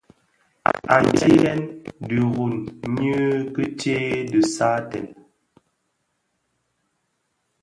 [0.95, 1.59] Antseyèn
[2.07, 2.55] dirun
[2.97, 3.13] nyi
[3.53, 5.05] ki tsee dhi saaten.